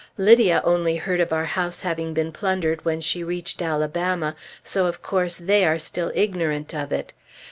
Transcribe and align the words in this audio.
Lydia 0.17 0.63
only 0.65 0.95
heard 0.95 1.19
of 1.19 1.31
our 1.31 1.45
house 1.45 1.81
having 1.81 2.11
been 2.11 2.31
plundered 2.31 2.83
when 2.83 3.01
she 3.01 3.23
reached 3.23 3.61
Alabama, 3.61 4.35
so 4.63 4.87
of 4.87 5.03
course 5.03 5.35
they 5.35 5.63
are 5.63 5.77
still 5.77 6.11
ignorant 6.15 6.73
of 6.73 6.91
it. 6.91 7.13